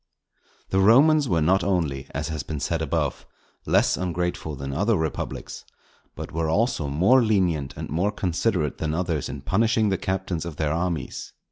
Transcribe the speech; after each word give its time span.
The 0.71 0.79
Romans 0.79 1.29
were 1.29 1.43
not 1.43 1.63
only, 1.63 2.07
as 2.09 2.29
has 2.29 2.41
been 2.41 2.59
said 2.59 2.81
above, 2.81 3.27
less 3.67 3.97
ungrateful 3.97 4.55
than 4.55 4.73
other 4.73 4.97
republics, 4.97 5.63
but 6.15 6.31
were 6.31 6.49
also 6.49 6.87
more 6.87 7.21
lenient 7.21 7.75
and 7.77 7.87
more 7.87 8.11
considerate 8.11 8.79
than 8.79 8.95
others 8.95 9.29
in 9.29 9.41
punishing 9.41 9.89
the 9.89 9.99
captains 9.99 10.43
of 10.43 10.55
their 10.55 10.73
armies. 10.73 11.33